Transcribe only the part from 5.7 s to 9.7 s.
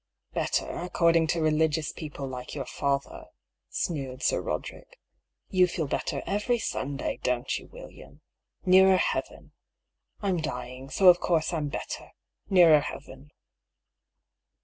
better every Sunday, don't you, William? Nearer heaven?